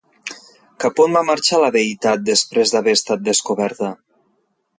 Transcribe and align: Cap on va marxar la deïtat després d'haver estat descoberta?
Cap 0.83 1.01
on 1.03 1.17
va 1.17 1.21
marxar 1.27 1.59
la 1.63 1.69
deïtat 1.75 2.25
després 2.31 2.73
d'haver 2.79 2.97
estat 3.01 3.25
descoberta? 3.29 3.93